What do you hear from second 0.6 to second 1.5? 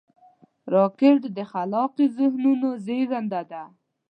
راکټ د